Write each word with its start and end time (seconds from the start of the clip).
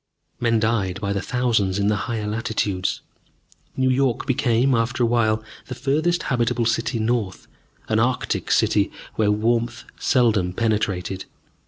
Men 0.39 0.59
died 0.59 0.99
by 0.99 1.13
the 1.13 1.21
thousands 1.21 1.77
in 1.77 1.87
the 1.87 1.95
higher 2.09 2.25
latitudes. 2.25 3.01
New 3.77 3.91
York 3.91 4.25
became, 4.25 4.73
after 4.73 5.03
awhile, 5.03 5.43
the 5.67 5.75
furthest 5.75 6.23
habitable 6.23 6.65
city 6.65 6.97
north, 6.97 7.45
an 7.87 7.99
arctic 7.99 8.49
city, 8.49 8.91
where 9.13 9.29
warmth 9.31 9.83
seldom 9.99 10.53
penetrated. 10.53 11.25